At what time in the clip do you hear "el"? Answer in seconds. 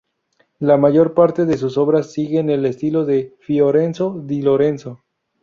2.49-2.65